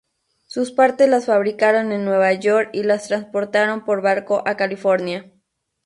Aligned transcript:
Sus 0.47 0.71
partes 0.71 1.07
las 1.07 1.27
fabricaron 1.27 1.91
en 1.91 2.05
Nueva 2.05 2.33
York 2.33 2.71
y 2.73 2.81
las 2.81 3.07
transportaron 3.09 3.85
por 3.85 4.01
barco 4.01 4.41
a 4.47 4.57
California. 4.57 5.31